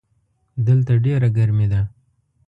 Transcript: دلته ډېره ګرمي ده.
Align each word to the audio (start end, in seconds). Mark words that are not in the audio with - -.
دلته 0.67 0.93
ډېره 1.05 1.27
ګرمي 1.37 1.67
ده. 1.71 1.81